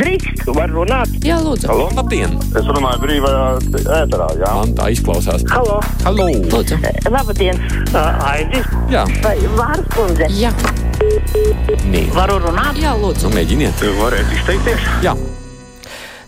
Drīkst, 0.00 0.46
var 0.56 0.70
runāt. 0.72 1.10
Jā, 1.20 1.34
lūdzu. 1.44 1.66
Halo? 1.68 1.90
Labdien! 1.92 2.32
Es 2.56 2.64
runāju 2.64 3.02
brīvajā 3.02 3.42
ēterā, 3.98 4.28
jā. 4.40 4.52
Man 4.56 4.70
tā 4.78 4.86
izklausās. 4.94 5.44
Halo, 5.52 5.82
Halo! 6.06 6.30
Lūdzu. 6.48 6.78
labdien, 7.12 7.60
uh, 7.92 8.24
Aidis. 8.30 8.64
Jā, 8.88 9.02
Vai 9.20 9.34
Vārs 9.58 9.84
kundze? 9.92 10.30
Jā, 10.32 10.48
nē. 11.92 12.06
Varu 12.16 12.38
runāt? 12.40 12.80
jā, 12.80 12.94
lūdzu. 13.02 13.28
Nu, 13.28 13.34
mēģiniet. 13.36 13.84
Varētu 14.00 14.38
izteikties. 14.38 14.88
Jā, 15.04 15.12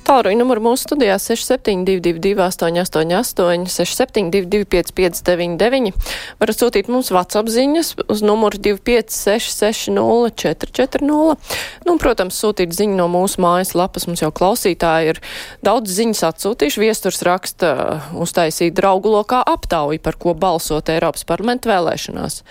Tālruņa 0.05 0.37
numuru 0.37 0.61
mūsu 0.67 0.85
studijā 0.85 1.15
6722, 1.17 2.35
888, 2.37 3.63
672, 3.73 4.67
559, 4.69 5.95
varat 6.43 6.61
sūtīt 6.61 6.91
mums 6.93 7.09
WhatsApp 7.15 7.49
ziņas 7.49 7.95
uz 8.13 8.21
numuru 8.21 8.61
256, 8.67 9.89
440. 10.37 11.07
Nu, 11.09 11.95
un, 11.95 12.03
protams, 12.03 12.37
sūtīt 12.37 12.77
ziņu 12.77 12.99
no 12.99 13.09
mūsu 13.13 13.41
mājas 13.45 13.73
lapas. 13.79 14.05
Mums 14.11 14.21
jau 14.21 14.29
klausītāji 14.35 15.15
ir 15.15 15.23
daudz 15.65 15.97
ziņas 15.97 16.23
atsūtījuši. 16.29 16.85
Viesturs 16.85 17.25
raksta 17.25 17.73
uztaisīt 18.21 18.77
draugu 18.77 19.17
lokā 19.17 19.41
aptauju, 19.55 20.03
par 20.05 20.21
ko 20.21 20.37
balsot 20.37 20.93
Eiropas 20.93 21.25
parlamenta 21.25 21.73
vēlēšanās. 21.73 22.43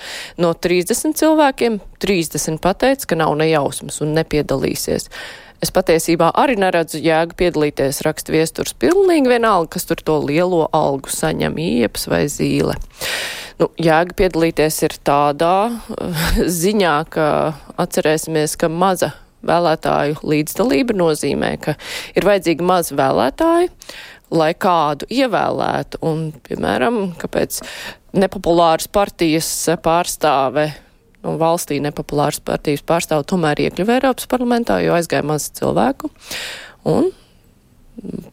No 0.42 0.56
30 0.58 1.22
cilvēkiem 1.22 1.82
30 2.02 2.62
pateica, 2.66 3.14
ka 3.14 3.22
nav 3.22 3.38
nejausmas 3.38 4.02
un 4.02 4.18
nepiedalīsies. 4.18 5.12
Es 5.64 5.72
patiesībā 5.72 6.28
arī 6.36 6.58
neredzu 6.60 7.00
jēgu 7.00 7.38
piedalīties 7.40 8.02
raksta 8.04 8.34
viesturs 8.34 8.74
pilnīgi 8.76 9.32
vienalga, 9.32 9.70
kas 9.78 9.88
tur 9.88 10.02
to 10.04 10.18
lielo 10.26 10.66
algu 10.76 11.12
saņem 11.14 11.56
iepas 11.64 12.10
vai 12.12 12.26
zīle. 12.28 12.76
Nu, 13.62 13.70
jēga 13.80 14.18
piedalīties 14.20 14.82
ir 14.84 14.98
tādā 15.08 15.56
uh, 15.72 16.26
ziņā, 16.64 16.98
ka 17.14 17.28
atcerēsimies, 17.80 18.58
ka 18.60 18.68
maza 18.68 19.14
vēlētāju 19.48 20.20
līdzdalība 20.28 20.98
nozīmē, 21.00 21.54
ka 21.64 21.78
ir 22.12 22.28
vajadzīgi 22.28 22.68
maz 22.68 22.92
vēlētāji, 22.96 23.72
lai 24.36 24.52
kādu 24.60 25.08
ievēlētu. 25.16 26.02
Un, 26.04 26.32
piemēram, 26.44 27.06
kāpēc 27.24 27.62
nepopulāras 28.20 28.92
partijas 28.92 29.54
pārstāve 29.86 30.74
un 31.24 31.40
valstī 31.42 31.80
nepopulāras 31.84 32.42
partijas 32.44 32.84
pārstāvu 32.88 33.26
tomēr 33.32 33.66
iekļuva 33.66 33.98
Eiropas 33.98 34.30
parlamentā, 34.32 34.80
jo 34.84 34.96
aizgāja 34.98 35.26
maz 35.28 35.50
cilvēku. 35.58 36.12
Un 36.90 37.12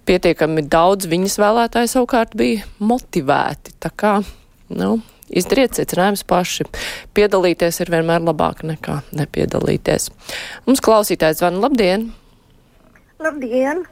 pietiekami 0.08 0.64
daudz 0.70 1.08
viņas 1.10 1.38
vēlētāji 1.40 1.92
savukārt 1.92 2.34
bija 2.38 2.66
motivēti. 2.82 3.76
Tā 3.82 3.92
kā, 3.94 4.14
nu, 4.74 4.96
izdariet 5.30 5.78
secinājums 5.78 6.24
paši. 6.28 6.66
Piedalīties 7.16 7.82
ir 7.84 7.92
vienmēr 7.94 8.24
labāk 8.26 8.64
nekā 8.66 9.00
nepiedalīties. 9.16 10.10
Mums 10.66 10.84
klausītājs 10.84 11.42
zvana 11.42 11.62
labdien! 11.66 12.10
Labdien! 13.20 13.84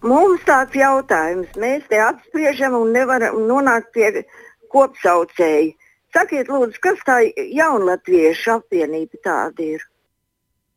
Mums 0.00 0.40
tāds 0.48 0.72
jautājums. 0.72 1.50
Mēs 1.60 1.84
te 1.90 1.98
apspriežam 2.00 2.72
un 2.78 2.94
nevaram 2.96 3.36
nonākt 3.44 3.90
pie 3.92 4.24
kopsaucēja. 4.72 5.74
Sakiet, 6.10 6.48
lūdzu, 6.50 6.80
kas 6.82 7.02
tā 7.06 7.20
jaunatviešu 7.38 8.56
apvienība 8.56 9.20
tāda 9.22 9.66
ir? 9.76 9.84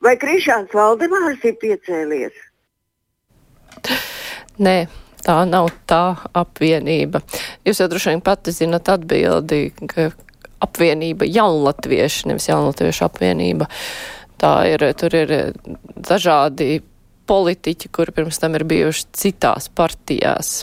Vai 0.04 0.14
Krišāns 0.22 0.74
Valdemārs 0.76 1.42
ir 1.48 1.56
piecēlies? 1.62 2.36
Nē, 4.62 4.76
tā 5.26 5.40
nav 5.50 5.72
tā 5.90 6.04
apvienība. 6.38 7.24
Jūs 7.66 7.82
jau 7.82 7.90
droši 7.90 8.14
vien 8.14 8.22
pati 8.22 8.54
zinat 8.54 8.92
atbildi, 8.94 9.64
ka 9.90 10.12
apvienība 10.64 11.26
jaunatvieši, 11.26 12.30
nevis 12.30 12.50
jaunatviešu 12.52 13.08
apvienība. 13.08 13.70
Tā 14.44 14.54
ir, 14.70 14.86
tur 15.00 15.16
ir 15.18 15.34
dažādi 15.96 16.84
politiķi, 17.26 17.90
kuri 17.96 18.14
pirms 18.14 18.42
tam 18.44 18.60
ir 18.60 18.68
bijuši 18.68 19.08
citās 19.16 19.70
partijās. 19.74 20.60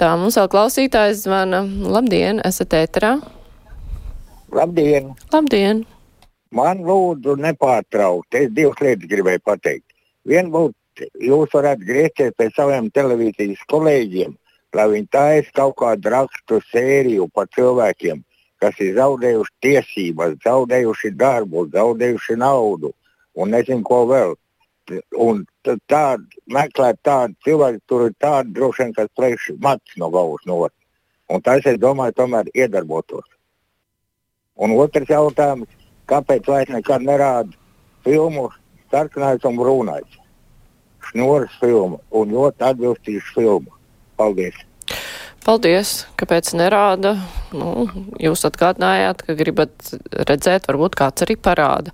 Tā 0.00 0.14
mums 0.18 0.38
vēl 0.38 0.50
klausītājs 0.50 1.24
zvana. 1.26 1.62
Labdien, 1.66 2.40
esat 2.46 2.74
ēterā? 2.78 3.16
Labdien! 4.54 5.08
Labdien! 5.32 5.80
Man 6.54 6.84
lūdzu 6.86 7.32
nepārtraukt. 7.42 8.36
Es 8.38 8.52
divas 8.54 8.78
lietas 8.84 9.10
gribēju 9.10 9.42
pateikt. 9.42 9.88
Viena 10.30 10.52
būtu, 10.52 11.08
jūs 11.26 11.56
varētu 11.56 11.88
griezties 11.88 12.36
pie 12.38 12.46
saviem 12.54 12.86
televīzijas 12.94 13.64
kolēģiem, 13.72 14.36
lai 14.78 14.86
viņi 14.92 15.10
taisa 15.16 15.56
kaut 15.58 15.74
kādu 15.82 16.14
rakstu 16.14 16.60
sēriju 16.68 17.26
par 17.34 17.50
cilvēkiem, 17.56 18.22
kas 18.62 18.78
ir 18.78 18.94
zaudējuši 19.00 19.54
tiesības, 19.66 20.38
zaudējuši 20.46 21.14
darbu, 21.18 21.66
zaudējuši 21.74 22.38
naudu 22.38 22.94
un 23.34 23.54
nezinu 23.58 23.82
ko 23.90 24.04
vēl. 24.14 24.38
Un 25.18 25.42
tādu 25.90 26.42
meklēt 26.54 27.02
tādu 27.02 27.34
cilvēku, 27.42 27.82
tur 27.90 28.06
ir 28.06 28.18
tāda 28.22 28.46
droši 28.54 28.84
vien, 28.84 28.98
kas 29.02 29.14
plēš 29.18 29.50
mats 29.58 29.98
no 29.98 30.14
galvas 30.14 30.46
no 30.46 30.62
otras. 30.68 30.78
Un 31.26 31.42
tas, 31.42 31.66
es 31.66 31.80
domāju, 31.82 32.20
tomēr 32.22 32.54
iedarbotos. 32.54 33.33
Un 34.54 34.74
otrs 34.78 35.10
jautājums, 35.10 35.70
kāpēc 36.10 36.46
vairs 36.46 36.70
nekad 36.70 37.02
nerāda 37.02 37.50
filmu 38.06 38.50
Sarkanais 38.92 39.42
un 39.48 39.58
Brūnais? 39.58 40.20
Šņūras 41.08 41.56
filmu 41.60 41.98
un 42.14 42.30
ļoti 42.36 42.68
atbilstīšu 42.68 43.34
filmu. 43.34 43.74
Paldies! 44.16 44.56
Paldies, 45.44 46.06
kāpēc 46.16 46.54
nerāda. 46.56 47.18
Nu, 47.52 47.88
jūs 48.22 48.46
atgādinājāt, 48.48 49.26
ka 49.26 49.34
gribat 49.36 49.90
redzēt, 50.30 50.64
varbūt 50.70 50.96
kāds 50.96 51.26
arī 51.26 51.36
parāda. 51.36 51.92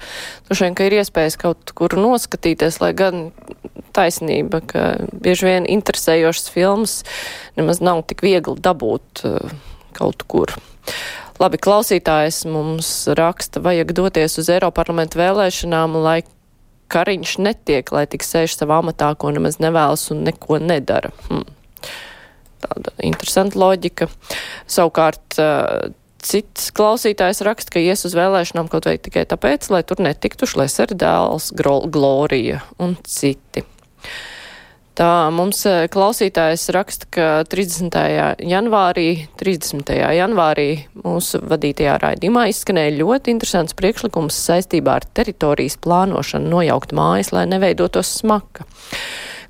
Vien, 0.53 0.77
ka 0.79 0.87
ir 0.87 1.01
iespējas 1.01 1.41
kaut 1.41 1.73
kur 1.75 1.97
noskatīties, 1.99 2.79
lai 2.85 2.93
gan 2.95 3.33
taisnība, 3.97 4.61
ka 4.63 4.85
bieži 5.11 5.49
vien 5.49 5.67
interesējošas 5.67 6.53
filmas 6.55 7.01
nemaz 7.59 7.83
nav 7.83 8.05
tik 8.07 8.23
viegli 8.23 8.55
dabūt 8.63 9.25
uh, 9.27 9.51
kaut 9.99 10.23
kur. 10.31 10.55
Labi, 11.41 11.61
klausītājs 11.63 12.43
mums 12.51 12.91
raksta, 13.17 13.63
vajag 13.65 13.95
doties 13.97 14.37
uz 14.43 14.51
Eiroparlamentu 14.53 15.21
vēlēšanām, 15.23 15.97
lai 16.05 16.21
Kariņš 16.91 17.39
netiek, 17.41 17.93
lai 17.95 18.05
tik 18.11 18.27
sēž 18.27 18.59
savā 18.59 18.81
amatā, 18.83 19.13
ko 19.17 19.31
nemaz 19.33 19.61
nevēlas 19.63 20.09
un 20.13 20.25
neko 20.27 20.59
nedara. 20.61 21.15
Hmm 21.31 21.47
tāda 22.61 22.93
interesanta 23.07 23.59
loģika. 23.61 24.09
Savukārt 24.71 25.39
cits 26.21 26.69
klausītājs 26.77 27.43
raksta, 27.47 27.77
ka 27.77 27.83
ies 27.83 28.05
uz 28.09 28.17
vēlēšanām 28.17 28.69
kaut 28.73 28.89
vai 28.89 28.97
tikai 29.01 29.25
tāpēc, 29.29 29.71
lai 29.73 29.83
tur 29.87 30.03
netiktu 30.05 30.49
šleseri 30.51 30.99
dēls, 31.01 31.51
Glorija 31.57 32.61
un 32.83 32.97
citi. 33.09 33.65
Tā 35.01 35.31
mums 35.33 35.63
klausītājs 35.65 36.67
raksta, 36.77 37.07
ka 37.09 37.29
30. 37.49 37.95
janvārī, 38.45 39.07
30. 39.41 39.95
janvārī 39.97 40.67
mūsu 41.01 41.41
vadītajā 41.41 41.95
raidījumā 42.03 42.43
izskanēja 42.51 42.99
ļoti 42.99 43.33
interesants 43.33 43.79
priekšlikums 43.79 44.37
saistībā 44.37 44.99
ar 45.01 45.09
teritorijas 45.17 45.79
plānošanu 45.81 46.53
nojaukt 46.53 46.93
mājas, 46.93 47.33
lai 47.33 47.47
neveidotos 47.49 48.13
smaka. 48.21 48.69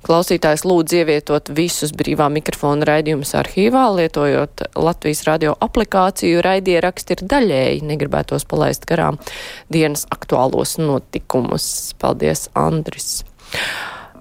Klausītājs 0.07 0.63
lūdz 0.63 0.95
ievietot 1.01 1.51
visus 1.51 1.91
brīvā 1.99 2.31
mikrofona 2.31 2.87
raidījumus 2.87 3.35
arhīvā, 3.43 3.89
lietojot 3.99 4.69
Latvijas 4.79 5.27
radio 5.27 5.59
aplikāciju. 5.67 6.39
Raidieraksti 6.47 7.17
ir 7.17 7.27
daļēji, 7.35 7.87
negribētos 7.91 8.47
palaist 8.47 8.87
garām 8.87 9.19
dienas 9.67 10.07
aktuālos 10.15 10.79
notikumus. 10.79 11.67
Paldies, 11.99 12.47
Andris! 12.55 13.17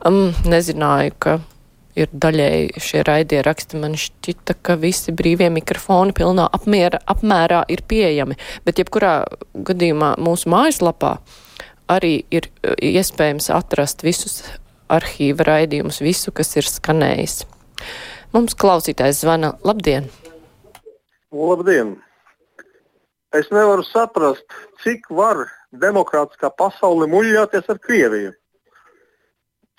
Um, 0.01 0.31
nezināju, 0.49 1.13
ka 1.21 1.33
ir 1.99 2.09
daļēji 2.13 2.81
šie 2.81 3.03
raidieraksti. 3.05 3.81
Man 3.83 3.97
šķita, 4.01 4.57
ka 4.65 4.79
visi 4.81 5.13
brīvie 5.13 5.51
mikrofoni 5.53 6.15
pilnā 6.17 6.47
apmiera, 6.57 7.03
apmērā 7.11 7.65
ir 7.73 7.85
pieejami, 7.89 8.39
bet 8.65 8.81
jebkurā 8.81 9.15
gadījumā 9.69 10.15
mūsu 10.23 10.51
mājaslapā 10.53 11.19
arī 11.91 12.21
ir 12.33 12.49
iespējams 12.81 13.51
atrast 13.53 14.05
visus 14.07 14.41
arhīva 14.91 15.47
raidījumus, 15.49 16.01
visu, 16.03 16.33
kas 16.35 16.55
ir 16.57 16.69
skanējis. 16.69 17.43
Mums 18.33 18.57
klausītājs 18.59 19.25
zvana. 19.25 19.57
Labdien! 19.67 20.09
Labdien! 21.35 21.97
Es 23.37 23.47
nevaru 23.55 23.85
saprast, 23.87 24.47
cik 24.83 25.07
var 25.15 25.45
demokrātiskā 25.83 26.51
pasaule 26.59 27.07
muļļāties 27.11 27.69
ar 27.71 27.79
Krieviju. 27.83 28.33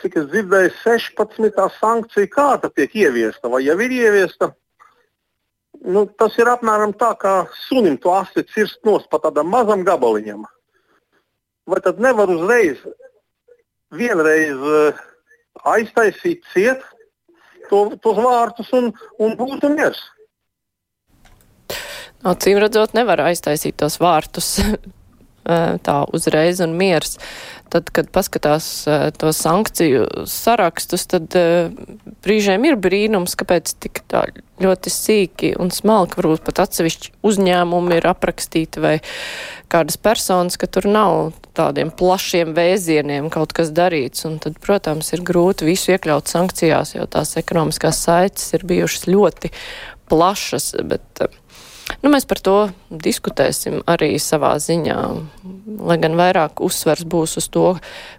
Cik 0.01 0.17
es 0.17 0.27
dzirdēju, 0.31 0.71
16. 0.81 1.67
sankcija 1.77 2.29
kārta 2.31 2.71
tiek 2.73 2.93
ieviesta 2.97 3.51
vai 3.51 3.61
jau 3.67 3.75
ir 3.85 3.93
ieviesta. 3.93 4.51
Nu, 5.81 6.05
tas 6.17 6.37
ir 6.41 6.49
apmēram 6.49 6.93
tā, 6.97 7.11
kā 7.21 7.33
sunim 7.67 7.97
to 8.01 8.13
asi 8.13 8.43
cirst 8.53 8.81
nost 8.85 9.09
pa 9.09 9.19
tādam 9.21 9.49
mazam 9.53 9.85
gabaliņam. 9.85 10.45
Vai 11.69 11.79
tad 11.85 12.01
nevar 12.01 12.29
uzreiz 12.33 12.81
vienreiz 13.93 14.57
uh, 14.57 15.01
aiztaisīt 15.69 16.45
ciet 16.53 16.81
to, 17.69 17.83
tos 18.01 18.17
vārtus 18.17 18.71
un, 18.77 18.89
un 19.21 19.37
būtu 19.37 19.69
miers. 19.73 20.01
Acīm 22.21 22.59
redzot, 22.61 22.93
nevar 22.97 23.21
aiztaisīt 23.25 23.77
tos 23.81 23.97
vārtus. 24.01 24.57
tā 25.85 25.97
uzreiz 26.13 26.61
un 26.61 26.75
miers. 26.77 27.17
Tad, 27.71 27.87
kad 27.95 28.09
paskatās 28.11 28.65
to 29.15 29.31
sankciju 29.35 30.25
sarakstus, 30.27 31.05
tad 31.11 31.31
brīžiem 32.25 32.65
ir 32.67 32.75
brīnums, 32.81 33.37
kāpēc 33.39 33.71
tik 33.79 34.01
tā 34.11 34.25
ļoti 34.61 34.91
sīki 34.93 35.53
un 35.61 35.71
smalki 35.73 36.19
varbūt 36.19 36.43
pat 36.45 36.65
atsevišķi 36.65 37.13
uzņēmumi 37.27 37.97
ir 37.97 38.07
aprakstīti 38.11 38.83
vai 38.83 38.93
kādas 39.71 39.97
personas, 40.01 40.59
ka 40.59 40.67
tur 40.67 40.89
nav 40.91 41.31
tādiem 41.57 41.93
plašiem 41.95 42.53
vēzieniem 42.57 43.31
kaut 43.33 43.55
kas 43.57 43.71
darīts. 43.75 44.25
Un 44.27 44.37
tad, 44.43 44.59
protams, 44.63 45.13
ir 45.15 45.23
grūti 45.25 45.67
visu 45.67 45.95
iekļaut 45.95 46.31
sankcijās, 46.31 46.95
jo 46.97 47.07
tās 47.07 47.37
ekonomiskās 47.39 48.03
saites 48.05 48.51
ir 48.57 48.67
bijušas 48.67 49.07
ļoti 49.09 49.53
plašas, 50.11 50.73
bet 50.83 51.23
Nu, 51.99 52.09
mēs 52.13 52.25
par 52.29 52.39
to 52.43 52.55
diskutēsim 52.89 53.81
arī 53.89 54.15
savā 54.21 54.53
ziņā, 54.63 54.97
lai 55.89 55.97
gan 56.01 56.15
vairāk 56.19 56.61
uzsvers 56.63 57.03
būs 57.07 57.37
uz 57.41 57.49
to, 57.51 57.65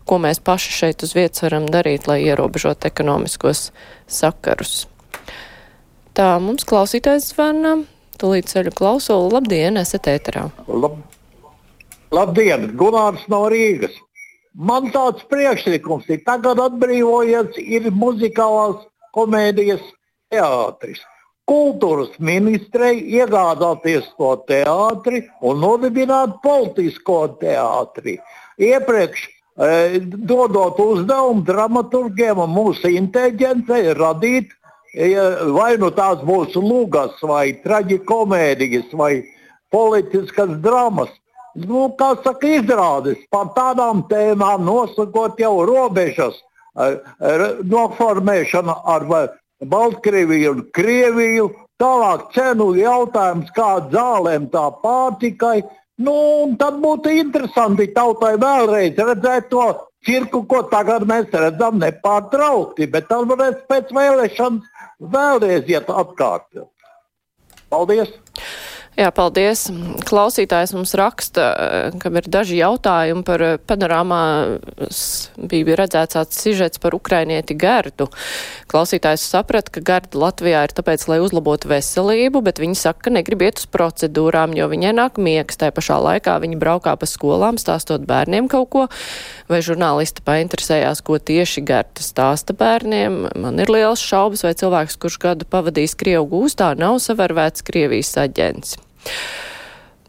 ko 0.08 0.18
mēs 0.22 0.42
paši 0.44 0.76
šeit 0.76 1.04
uz 1.06 1.14
vietas 1.16 1.44
varam 1.46 1.66
darīt, 1.72 2.06
lai 2.10 2.20
ierobežot 2.26 2.84
ekonomiskos 2.88 3.70
sakarus. 4.06 4.84
Tā 6.12 6.36
mums 6.44 6.66
klausītājs 6.68 7.30
zvana, 7.32 7.78
tūlīt 8.20 8.50
ceļu 8.52 8.74
klausulu. 8.76 9.32
Labdien, 9.32 9.80
esat 9.80 10.10
ēterā. 10.12 10.48
Lab, 10.68 10.98
labdien, 12.12 12.68
Gunārs 12.78 13.24
no 13.32 13.46
Rīgas. 13.52 13.96
Man 14.52 14.90
tāds 14.92 15.24
priekšlikums 15.32 16.10
ir, 16.12 16.20
tagad 16.26 16.60
atbrīvojies 16.60 17.56
ir 17.62 17.88
muzikālās 17.96 18.84
komēdijas 19.16 19.80
teātris 20.32 21.00
kultūras 21.52 22.16
ministrei 22.18 23.02
iegādāties 23.18 24.08
to 24.16 24.32
teātri 24.48 25.22
un 25.44 25.60
nodibināt 25.64 26.38
politisko 26.44 27.20
teātri. 27.42 28.16
Iepriekš 28.62 29.24
e, 29.26 30.00
dodot 30.32 30.80
uzdevumu 30.82 31.44
dramaturgiem 31.48 32.40
un 32.44 32.52
mūsu 32.56 32.92
inteligencei 32.96 33.92
radīt 33.98 34.52
e, 34.94 35.10
vai 35.56 35.74
nu 35.82 35.90
tās 35.96 36.22
būs 36.28 36.56
lugas, 36.56 37.18
vai 37.22 37.52
traģikomēdijas, 37.64 38.94
vai 38.96 39.12
politiskas 39.72 40.56
dramas. 40.64 41.12
Nu, 41.52 41.90
kā 41.98 42.14
saka, 42.24 42.48
izrādes 42.48 43.20
par 43.32 43.52
tādām 43.56 44.06
tēmām, 44.08 44.64
nosakot 44.64 45.40
jau 45.40 45.52
robežas, 45.68 46.38
e, 46.80 46.94
noformēšana 47.76 48.78
ar 48.94 49.08
Baltkrieviju 49.62 50.56
un 50.56 50.64
Krieviju. 50.74 51.50
Tālāk 51.82 52.28
cenu 52.34 52.72
jautājums, 52.78 53.48
kā 53.56 53.70
zālēm, 53.90 54.46
tā 54.52 54.68
pārtikai. 54.82 55.62
Nu, 56.02 56.14
tad 56.58 56.78
būtu 56.82 57.10
interesanti 57.18 57.88
tautai 57.94 58.36
vēlreiz 58.40 58.98
redzēt 58.98 59.48
to 59.50 59.64
cirku, 60.06 60.44
ko 60.46 60.62
tagad 60.70 61.06
mēs 61.10 61.30
redzam 61.34 61.80
nepārtraukti. 61.82 62.88
Bet 62.90 63.08
tad 63.10 63.26
varēs 63.30 63.64
pēc 63.70 63.90
vēlēšanas 63.94 64.86
vēlreiz 65.14 65.70
iet 65.70 65.90
atkārtot. 65.90 66.70
Paldies! 67.72 68.14
Jā, 68.92 69.06
paldies. 69.08 69.70
Klausītājs 70.04 70.74
mums 70.76 70.90
raksta, 71.00 71.46
ka 71.96 72.10
ir 72.12 72.26
daži 72.28 72.58
jautājumi 72.58 73.22
par 73.24 73.44
eh, 73.46 73.54
panorāmā. 73.56 74.18
Bija 75.48 75.78
redzēts 75.80 76.18
tāds 76.18 76.40
sižets 76.42 76.82
par 76.82 76.92
ukrainieti 76.92 77.56
Gerdu. 77.56 78.10
Klausītājs 78.68 79.24
saprata, 79.32 79.72
ka 79.72 79.80
Gerda 79.88 80.20
Latvijā 80.20 80.60
ir 80.66 80.74
tāpēc, 80.76 81.06
lai 81.08 81.22
uzlabotu 81.24 81.70
veselību, 81.72 82.44
bet 82.44 82.60
viņi 82.60 82.76
saka, 82.82 83.06
ka 83.06 83.14
negrib 83.16 83.46
iet 83.46 83.62
uz 83.62 83.70
procedūrām, 83.72 84.52
jo 84.60 84.68
viņai 84.68 84.92
nāk 85.00 85.16
miegs. 85.16 85.56
Tā 85.56 85.72
pašā 85.72 85.96
laikā 86.10 86.36
viņi 86.44 86.60
braukā 86.60 86.92
pa 87.00 87.08
skolām, 87.08 87.56
stāstot 87.56 88.04
bērniem 88.04 88.52
kaut 88.52 88.68
ko, 88.76 88.86
vai 89.48 89.64
žurnālisti 89.64 90.20
painteresējās, 90.28 91.00
ko 91.00 91.16
tieši 91.16 91.64
Gerda 91.64 92.04
stāsta 92.04 92.52
bērniem. 92.52 93.22
Man 93.40 93.64
ir 93.64 93.72
liels 93.72 94.04
šaubas, 94.04 94.44
vai 94.44 94.52
cilvēks, 94.52 95.00
kurš 95.00 95.20
gadu 95.24 95.48
pavadījis 95.48 95.96
Krievu 95.96 96.28
gūstā, 96.36 96.74
nav 96.76 97.00
savarvēts 97.00 97.64
Krievijas 97.64 98.18
aģents. 98.20 98.81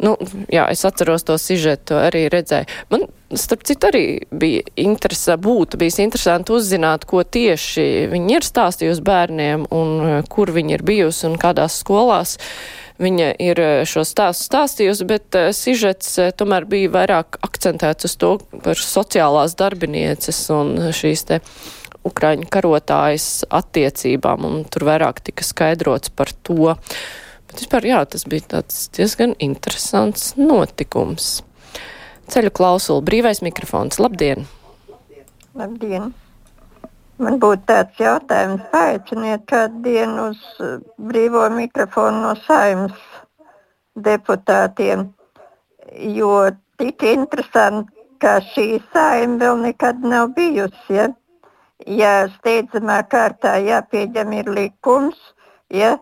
Nu, 0.02 0.16
jā, 0.50 0.66
es 0.74 0.82
atceros 0.88 1.24
to 1.28 1.36
sižetu, 1.38 1.96
arī 2.02 2.26
redzēju. 2.34 2.66
Man, 2.90 3.06
starp 3.38 3.62
citu, 3.68 3.92
arī 3.92 4.06
bija 4.34 4.64
interesanti, 4.82 5.44
būtu 5.46 5.78
bijis 5.80 6.00
interesanti 6.02 6.56
uzzināt, 6.56 7.06
ko 7.10 7.22
tieši 7.22 8.10
viņi 8.12 8.40
ir 8.40 8.48
stāstījusi 8.48 9.06
bērniem 9.06 9.68
un 9.70 9.94
eh, 10.08 10.16
kur 10.30 10.52
viņi 10.56 10.80
ir 10.80 10.86
bijusi 10.88 11.28
un 11.30 11.38
kādās 11.42 11.78
skolās. 11.84 12.40
Viņa 13.04 13.30
ir 13.42 13.62
eh, 13.62 13.76
šo 13.90 14.02
stāstu 14.08 14.50
stāstījusi, 14.50 15.08
bet 15.10 15.38
uh, 15.38 15.52
sižets 15.54 16.18
tomēr 16.42 16.66
bija 16.70 16.92
vairāk 16.94 17.38
akcentēts 17.46 18.10
uz 18.10 18.18
to 18.18 18.36
par 18.66 18.80
sociālās 18.80 19.56
darbinieces 19.60 20.42
un 20.54 20.90
šīs 20.94 21.28
te 21.30 21.44
Ukraiņu 22.04 22.50
karotājas 22.52 23.46
attiecībām, 23.54 24.50
un 24.50 24.66
tur 24.68 24.90
vairāk 24.90 25.22
tika 25.30 25.46
skaidrots 25.48 26.12
par 26.18 26.34
to. 26.44 26.74
Uh, 26.74 27.04
Bet 27.54 27.60
vispār, 27.62 27.86
jā, 27.86 27.98
tas 28.10 28.24
bija 28.26 28.48
tāds 28.50 28.78
diezgan 28.98 29.36
interesants 29.38 30.32
notikums. 30.40 31.44
Ceļu 32.34 32.50
klausulu, 32.50 33.04
brīvais 33.06 33.44
mikrofons. 33.46 34.00
Labdien! 34.02 34.48
Labdien! 35.54 36.08
Man 37.22 37.36
būtu 37.44 37.68
tāds 37.70 38.00
jautājums, 38.02 38.64
paaiciniet 38.72 39.44
kādu 39.46 39.84
dienu 39.86 40.32
uz 40.32 40.40
uh, 40.66 40.80
brīvo 40.98 41.44
mikrofonu 41.54 42.24
no 42.24 42.32
saimnes 42.48 43.04
deputātiem, 44.02 45.04
jo 46.16 46.32
tik 46.82 47.06
interesanti, 47.12 47.94
ka 48.18 48.40
šī 48.48 48.80
saima 48.96 49.38
vēl 49.44 49.62
nekad 49.68 50.02
nav 50.02 50.32
bijusi. 50.40 50.98
Ja, 50.98 51.06
ja 51.86 52.16
steidzamā 52.40 52.98
kārtā 53.14 53.60
jāpieņem 53.62 54.34
ir 54.40 54.52
likums, 54.58 55.22
ja, 55.70 56.00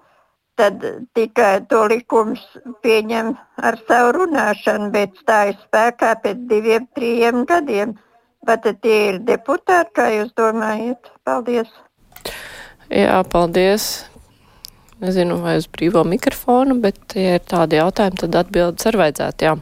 tad 0.62 0.84
tikai 1.18 1.64
to 1.72 1.82
likums 1.90 2.44
pieņem 2.86 3.34
ar 3.66 3.78
savu 3.88 4.14
runāšanu, 4.20 4.92
bet 4.94 5.18
stājas 5.24 5.58
spēkā 5.66 6.14
pēc 6.22 6.46
diviem, 6.52 6.86
trim 6.98 7.44
gadiem. 7.50 7.98
Vai 8.46 8.58
tie 8.62 9.00
ir 9.10 9.20
deputāti, 9.26 9.94
kā 9.98 10.08
jūs 10.16 10.32
domājat? 10.38 11.12
Paldies! 11.26 11.70
Jā, 12.90 13.20
paldies! 13.30 13.92
Nezinu, 15.02 15.40
vai 15.42 15.56
uz 15.58 15.66
brīvo 15.70 16.04
mikrofonu, 16.06 16.78
bet, 16.82 17.00
ja 17.18 17.38
ir 17.40 17.46
tādi 17.50 17.80
jautājumi, 17.80 18.22
tad 18.22 18.38
atbildes 18.44 18.90
ar 18.90 18.98
vajadzētu, 19.02 19.48
jā. 19.48 19.54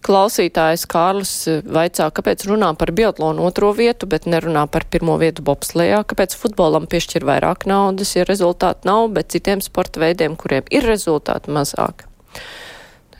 Klausītājs 0.00 0.86
Kārlis 0.88 1.32
vaicā, 1.68 2.06
kāpēc 2.16 2.46
runā 2.48 2.70
par 2.80 2.92
biatlonu 2.96 3.44
otro 3.44 3.74
vietu, 3.76 4.08
bet 4.08 4.24
nerunā 4.24 4.62
par 4.72 4.86
pirmo 4.88 5.18
vietu 5.20 5.44
bobslējā, 5.44 6.00
kāpēc 6.08 6.36
futbolam 6.40 6.86
piešķir 6.88 7.26
vairāk 7.28 7.66
naudas, 7.68 8.14
ja 8.16 8.24
rezultāti 8.24 8.88
nav, 8.88 9.10
bet 9.16 9.28
citiem 9.34 9.60
sporta 9.60 10.00
veidiem, 10.00 10.38
kuriem 10.40 10.64
ir 10.72 10.88
rezultāti 10.88 11.52
mazāk. 11.52 12.06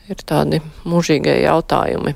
Ir 0.09 0.25
tādi 0.27 0.63
mūžīgie 0.89 1.37
jautājumi. 1.43 2.15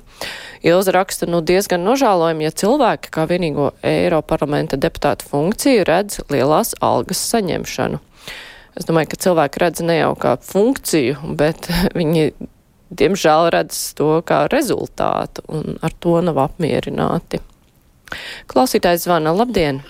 Ilza 0.66 0.96
raksta, 0.96 1.30
nu 1.30 1.44
diezgan 1.46 1.86
nožēlojami, 1.86 2.48
ja 2.48 2.56
cilvēki 2.64 3.14
kā 3.14 3.28
vienīgo 3.30 3.70
Eiroparlamenta 3.86 4.80
deputātu 4.82 5.30
funkciju 5.30 5.86
redz 5.86 6.24
lielās 6.34 6.74
algas 6.82 7.22
saņemšanu. 7.30 8.02
Es 8.76 8.90
domāju, 8.90 9.14
ka 9.14 9.22
cilvēki 9.28 9.62
redz 9.62 9.86
ne 9.86 10.00
jau 10.02 10.12
kā 10.20 10.34
funkciju, 10.42 11.36
bet 11.38 11.70
viņi 12.00 12.32
diemžēl 13.00 13.50
redz 13.56 13.82
to 13.98 14.20
kā 14.28 14.46
rezultātu 14.52 15.44
un 15.52 15.78
ar 15.86 15.94
to 16.04 16.18
nav 16.26 16.40
apmierināti. 16.48 17.42
Klausītājs 18.52 19.06
zvana, 19.06 19.34
labdien! 19.36 19.82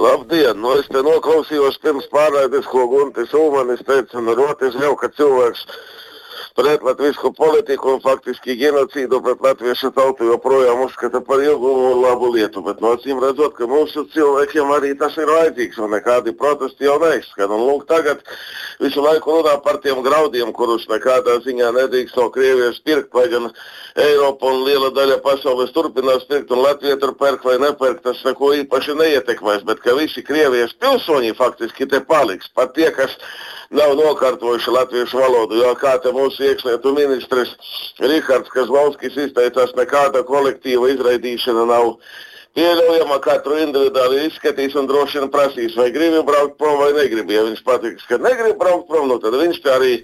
Labdien! 0.00 0.56
Nu, 0.60 0.74
es 0.80 0.88
te 0.88 1.02
noklausījos 1.04 1.78
pirms 1.82 2.06
pārraides, 2.12 2.68
ko 2.70 2.86
Guntis 2.88 3.34
Ulmanis 3.36 3.82
teica, 3.86 4.16
un 4.20 4.32
roties 4.38 4.78
jau, 4.80 4.94
ka 4.96 5.10
cilvēks 5.16 5.66
pret 6.60 6.82
latviešu 6.82 7.32
politiku 7.32 7.94
un 7.94 8.00
faktiski 8.04 8.52
genocīdu 8.60 9.20
pret 9.24 9.40
latviešu 9.40 9.90
tautu 9.96 10.26
joprojām 10.28 10.82
uzskata 10.84 11.22
par 11.24 11.40
ilgumu 11.40 11.94
un 11.94 12.02
labu 12.04 12.28
lietu. 12.34 12.60
Bet 12.66 12.82
no 12.84 12.92
acīm 12.96 13.20
redzot, 13.22 13.54
ka 13.56 13.68
mūsu 13.70 14.04
cilvēkiem 14.12 14.72
arī 14.76 14.90
tas 15.00 15.16
ir 15.16 15.30
vajadzīgs 15.30 15.78
un 15.80 15.94
nekādi 15.96 16.34
protesti 16.36 16.84
jau 16.84 16.98
neizskan. 17.00 17.54
Un 17.56 17.64
lūk, 17.64 17.86
tagad 17.88 18.20
visu 18.82 19.00
laiku 19.00 19.38
runā 19.38 19.54
par 19.64 19.80
tiem 19.80 20.02
graudiem, 20.04 20.52
kurus 20.56 20.84
nekādā 20.90 21.38
ziņā 21.46 21.70
nedrīkst 21.78 22.18
no 22.20 22.28
Krievijas 22.34 22.82
pirkt, 22.84 23.14
lai 23.16 23.28
gan 23.32 23.48
Eiropa 23.96 24.52
un 24.52 24.60
liela 24.66 24.90
daļa 24.96 25.20
pasaules 25.24 25.72
turpinās 25.72 26.28
pirkt 26.28 26.52
un 26.52 26.60
Latvija 26.66 26.98
tur 27.00 27.14
pērk 27.16 27.46
vai 27.48 27.56
nepērk, 27.62 28.02
tas 28.04 28.20
neko 28.26 28.52
īpaši 28.60 28.98
neietekmēs, 29.00 29.64
bet 29.64 29.80
ka 29.80 29.96
visi 29.96 30.26
Krievijas 30.26 30.76
pilsoņi 30.76 31.32
faktiski 31.40 31.88
te 31.88 32.04
paliks. 32.04 32.52
Pat 32.52 32.76
tie, 32.76 32.90
kas 32.92 33.16
nav 33.70 33.94
nokārtojuši 33.98 34.72
latviešu 34.74 35.20
valodu. 35.20 35.58
Jo 35.60 35.74
kā 35.78 35.94
te 36.02 36.10
mūsu 36.14 36.42
iekšlietu 36.50 36.94
ministrs 36.96 37.54
Rihards 38.02 38.50
Kazvalskis 38.54 39.16
izteicās, 39.26 39.76
nekāda 39.78 40.24
kolektīva 40.28 40.90
izraidīšana 40.94 41.66
nav 41.70 41.94
pieļaujama. 42.58 43.20
Katru 43.24 43.60
individuāli 43.62 44.26
izskatīs 44.28 44.76
un 44.78 44.90
droši 44.90 45.20
vien 45.20 45.32
prasīs, 45.32 45.78
vai 45.78 45.90
gribi 45.94 46.24
braukt 46.26 46.58
prom 46.58 46.80
vai 46.82 46.92
negribi. 46.96 47.36
Ja 47.38 47.46
viņš 47.46 47.64
patiks, 47.66 48.06
ka 48.10 48.18
negrib 48.18 48.58
braukt 48.60 48.88
prom, 48.90 49.08
nu 49.10 49.20
tad 49.22 49.38
viņš 49.38 49.62
tā 49.64 49.78
arī 49.78 49.94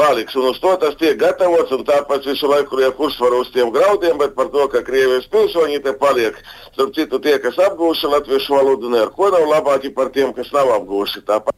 paliks. 0.00 0.36
Un 0.38 0.48
uz 0.50 0.58
to 0.62 0.72
tas 0.80 0.96
tiek 1.00 1.18
gatavots, 1.20 1.72
un 1.76 1.84
tāpēc 1.88 2.26
visu 2.30 2.48
laiku 2.50 2.80
ir 2.80 2.96
uzsvaru 2.96 3.42
uz 3.44 3.52
tiem 3.54 3.72
graudiem, 3.74 4.18
bet 4.20 4.34
par 4.38 4.48
to, 4.54 4.66
ka 4.72 4.84
Krievijas 4.86 5.28
pilsoņi 5.32 5.82
te 5.84 5.94
paliek. 6.00 6.38
Starp 6.72 6.94
citu, 6.96 7.20
tie, 7.22 7.36
kas 7.42 7.58
apgūši 7.68 8.12
latviešu 8.14 8.56
valodu, 8.56 8.92
ne 8.92 9.04
ar 9.04 9.14
ko 9.16 9.30
nav 9.34 9.46
labāki 9.50 9.92
par 9.94 10.12
tiem, 10.14 10.32
kas 10.36 10.52
nav 10.56 10.72
apgūši. 10.80 11.24
Tāpat. 11.28 11.56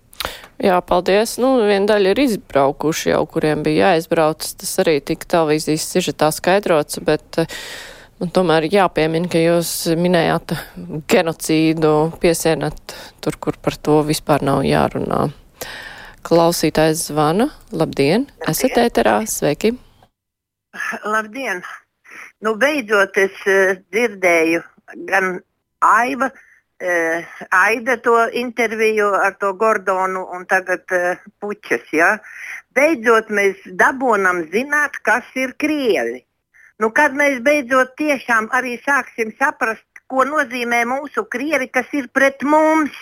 Jā, 0.61 0.77
paldies. 0.85 1.39
Nu, 1.41 1.55
viena 1.65 1.95
daļa 1.95 2.13
ir 2.13 2.21
izbraukuši 2.27 3.13
jau, 3.13 3.23
kuriem 3.31 3.65
bija 3.65 3.93
jāizbrauc. 3.93 4.45
Tas 4.61 4.73
arī 4.83 4.99
tika 5.01 5.29
televīzijas 5.37 5.87
sižetā 5.95 6.29
skaidrots, 6.35 7.01
bet 7.07 7.41
man 8.21 8.33
tomēr 8.37 8.69
jāpiemina, 8.71 9.31
ka 9.33 9.41
jūs 9.41 9.73
minējāt 9.99 10.55
genocīdu, 11.11 11.95
piesienat 12.23 12.97
tur, 13.25 13.39
kur 13.43 13.59
par 13.63 13.79
to 13.81 14.03
vispār 14.07 14.45
nav 14.47 14.63
jārunā. 14.69 15.25
Klausītājs 16.23 17.09
zvana. 17.09 17.49
Labdien, 17.73 18.29
Labdien. 18.29 18.53
esat 18.53 18.79
ēterā, 18.85 19.17
sveiki! 19.27 19.73
Labdien! 21.03 21.65
Nu, 22.43 22.55
beidzot 22.59 23.19
es 23.19 23.35
uh, 23.51 23.75
dzirdēju 23.91 24.63
gan 25.09 25.35
Aiva, 25.83 26.29
uh, 26.31 26.49
Aida 26.83 27.97
to 28.03 28.17
interviju 28.33 29.12
ar 29.15 29.37
to 29.39 29.53
Gordonu 29.55 30.25
un 30.35 30.47
tagad 30.51 30.83
uh, 30.91 31.21
Puķas. 31.41 31.87
Ja? 31.95 32.17
Beidzot 32.75 33.31
mēs 33.31 33.62
dabūnam 33.79 34.43
zināt, 34.51 34.99
kas 35.07 35.29
ir 35.39 35.55
Krievi. 35.62 36.25
Nu, 36.83 36.91
kad 36.91 37.15
mēs 37.15 37.39
beidzot 37.47 37.95
tiešām 38.01 38.49
arī 38.57 38.79
sāksim 38.83 39.31
saprast, 39.39 39.87
ko 40.11 40.25
nozīmē 40.27 40.83
mūsu 40.91 41.23
Krievi, 41.31 41.69
kas 41.71 41.93
ir 41.95 42.09
pret 42.11 42.43
mums. 42.43 42.97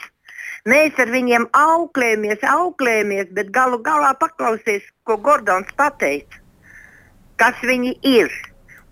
Mēs 0.68 0.99
ar 1.00 1.08
viņiem 1.08 1.46
auklējamies, 1.56 2.44
auklējamies, 2.44 3.30
bet 3.32 3.49
galu 3.54 3.80
galā 3.80 4.12
paklausies, 4.20 4.84
ko 5.08 5.16
Gordons 5.16 5.72
pateica. 5.78 6.42
Kas 7.40 7.56
viņi 7.64 7.94
ir? 8.04 8.28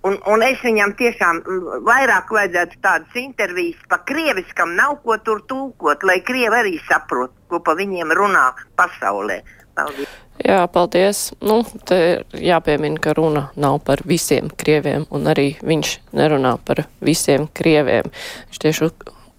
Un, 0.06 0.14
un 0.30 0.42
es 0.46 0.60
viņam 0.62 0.92
tiešām 0.98 1.40
vairāk 1.86 2.30
vajadzētu 2.30 2.78
tādas 2.84 3.18
intervijas 3.18 3.80
par 3.90 4.04
krieviskam, 4.06 4.76
nav 4.78 5.00
ko 5.02 5.18
tur 5.26 5.42
tūkot, 5.50 6.06
lai 6.06 6.20
krievi 6.22 6.60
arī 6.60 6.76
saprot, 6.86 7.34
ko 7.50 7.58
pa 7.64 7.74
viņiem 7.78 8.14
runā 8.14 8.46
pasaulē. 8.78 9.42
Paldies. 9.78 10.14
Jā, 10.42 10.62
paldies. 10.70 11.18
Nu, 11.42 11.60
te 11.86 12.22
jāpiemina, 12.34 12.98
ka 13.02 13.14
runa 13.18 13.48
nav 13.58 13.80
par 13.86 14.02
visiem 14.06 14.50
krieviem, 14.58 15.06
un 15.14 15.26
arī 15.30 15.52
viņš 15.66 15.92
nerunā 16.18 16.56
par 16.66 16.84
visiem 17.04 17.46
krieviem. 17.58 18.10
Viņš 18.48 18.62
tieši 18.64 18.90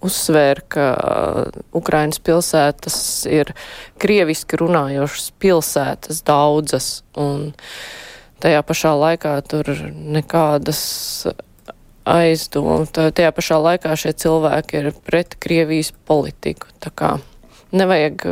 uzsvēra, 0.05 0.65
ka 0.71 0.85
uh, 0.95 1.63
Ukrainas 1.75 2.19
pilsētas 2.23 2.99
ir 3.31 3.51
krieviski 3.99 4.59
runājošas 4.59 5.31
pilsētas 5.39 6.23
daudzas, 6.27 6.91
un 7.19 7.51
tajā 8.43 8.63
pašā 8.65 8.93
laikā 8.95 9.33
tur 9.47 9.69
nekādas 9.93 10.81
aizdomu. 12.09 12.85
Tajā 12.89 13.31
pašā 13.35 13.59
laikā 13.61 13.95
šie 13.99 14.13
cilvēki 14.23 14.81
ir 14.81 14.89
pret 15.05 15.35
Krievijas 15.41 15.91
politiku. 16.09 16.71
Tā 16.81 16.91
kā 16.93 17.11
nevajag 17.75 18.25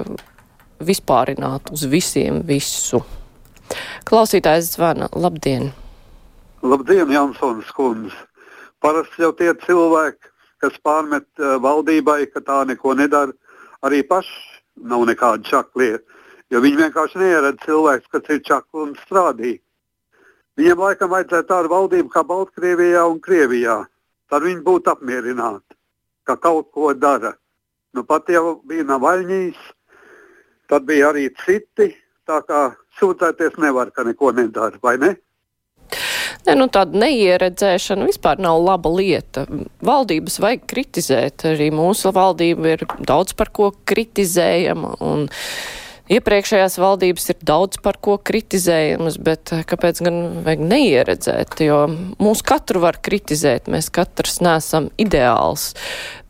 vispārināt 0.83 1.71
uz 1.73 1.85
visiem 1.89 2.41
visu. 2.47 3.03
Klausītājs 4.07 4.73
zvana. 4.77 5.09
Labdien! 5.13 5.71
Labdien, 6.63 7.11
Jansons 7.11 7.69
kundze! 7.75 8.15
Parasti 8.81 9.23
jau 9.25 9.31
tie 9.33 9.51
cilvēki, 9.65 10.29
kas 10.61 10.75
pārmet 10.85 11.25
uh, 11.41 11.57
valdībai, 11.61 12.27
ka 12.29 12.43
tā 12.45 12.61
neko 12.69 12.93
nedara, 12.97 13.33
arī 13.85 14.03
paši 14.05 14.61
nav 14.85 15.07
nekāda 15.09 15.43
čaklie. 15.45 15.97
Jo 16.53 16.61
viņi 16.63 16.79
vienkārši 16.85 17.19
neieredz 17.19 17.65
cilvēks, 17.65 18.11
kas 18.13 18.29
ir 18.31 18.43
čakli 18.45 18.85
un 18.85 18.93
strādīgi. 19.01 19.59
Viņiem 20.57 20.79
laikam 20.81 21.11
vajadzētu 21.13 21.49
tādu 21.51 21.69
valdību 21.69 22.09
kā 22.13 22.23
Baltkrievijā 22.25 23.03
un 23.05 23.19
Krievijā. 23.21 23.83
Tad 24.27 24.43
viņi 24.43 24.63
būtu 24.65 24.91
apmierināti, 24.91 25.77
ka 26.27 26.35
kaut 26.41 26.71
ko 26.75 26.91
dara. 26.97 27.35
Nu, 27.95 28.03
pat 28.03 28.27
jau 28.29 28.57
bija 28.67 28.83
Navaļņīs, 28.89 29.59
tad 30.69 30.89
bija 30.89 31.13
arī 31.13 31.29
citi. 31.45 31.93
Tā 32.27 32.41
kā 32.43 32.65
sūdzēties 32.99 33.55
nevar, 33.63 33.93
ka 33.95 34.03
neko 34.03 34.33
nedara, 34.35 34.75
vai 34.83 34.97
ne? 34.99 35.13
Ne, 36.47 36.55
nu, 36.55 36.67
tāda 36.71 36.95
neieredzēšana 36.99 38.07
vispār 38.07 38.39
nav 38.43 38.59
laba 38.63 38.91
lieta. 38.91 39.45
Valdības 39.83 40.37
vajag 40.43 40.65
kritizēt. 40.71 41.45
Arī 41.49 41.69
mūsu 41.75 42.11
valdība 42.15 42.75
ir 42.75 42.85
daudz 43.07 43.35
par 43.37 43.51
ko 43.55 43.71
kritizējama. 43.87 44.93
Un 45.03 45.27
iepriekšējās 46.11 46.77
valdības 46.81 47.29
ir 47.33 47.39
daudz 47.47 47.79
par 47.83 47.99
ko 48.03 48.17
kritizējamas, 48.17 49.17
bet 49.23 49.53
eh, 49.55 49.63
kāpēc 49.67 50.01
gan 50.05 50.19
vajag 50.45 50.63
neieredzēt? 50.71 51.57
Jo 51.65 51.79
mūs 52.21 52.43
katru 52.47 52.81
var 52.83 52.99
kritizēt, 53.03 53.69
mēs 53.71 53.89
katrs 53.93 54.39
nesam 54.45 54.89
ideāls. 55.01 55.71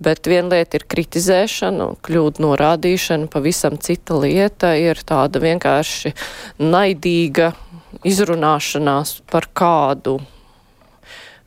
Bet 0.04 0.30
viena 0.30 0.58
lieta 0.58 0.80
ir 0.80 0.88
kritizēšana, 0.90 1.92
kļūdu 2.06 2.46
norādīšana, 2.46 3.30
pavisam 3.34 3.78
cita 3.82 4.18
lieta 4.22 4.74
ir 4.80 5.02
tāda 5.08 5.42
vienkārši 5.44 6.14
naidīga 6.62 7.54
izrunāšanās 8.08 9.22
par 9.32 9.50
kādu 9.58 10.20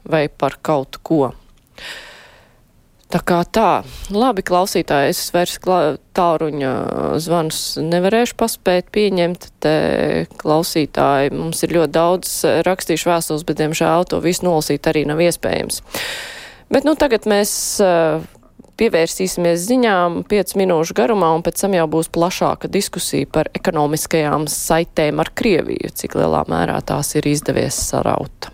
vai 0.04 0.26
par 0.28 0.58
kaut 0.62 0.98
ko. 1.02 1.30
Tā 3.10 3.18
kā 3.26 3.40
tā, 3.42 3.82
labi 4.14 4.44
klausītāji, 4.46 5.10
es 5.10 5.20
vairs 5.34 5.56
tāruņa 6.14 6.72
zvanus 7.18 7.62
nevarēšu 7.82 8.36
paspēt 8.38 8.92
pieņemt. 8.94 9.48
Te 9.64 9.72
klausītāji, 10.38 11.32
mums 11.34 11.64
ir 11.66 11.74
ļoti 11.74 11.94
daudz 11.96 12.34
rakstīšu 12.68 13.10
vēstules, 13.10 13.46
bet, 13.48 13.58
diemžēl, 13.64 14.06
to 14.06 14.20
visu 14.22 14.46
nolasīt 14.46 14.86
arī 14.86 15.02
nav 15.10 15.22
iespējams. 15.26 15.82
Bet, 16.70 16.86
nu, 16.86 16.94
tagad 16.94 17.26
mēs 17.26 17.56
pievērsīsimies 18.80 19.66
ziņām 19.66 20.22
5 20.30 20.54
minūšu 20.62 20.94
garumā, 21.02 21.32
un 21.34 21.42
pēc 21.44 21.64
tam 21.64 21.74
jau 21.80 21.88
būs 21.90 22.12
plašāka 22.14 22.70
diskusija 22.70 23.26
par 23.34 23.50
ekonomiskajām 23.58 24.46
saitēm 24.50 25.18
ar 25.18 25.34
Krieviju, 25.34 25.90
cik 25.98 26.14
lielā 26.20 26.46
mērā 26.46 26.78
tās 26.86 27.16
ir 27.18 27.26
izdevies 27.34 27.82
saraut. 27.90 28.52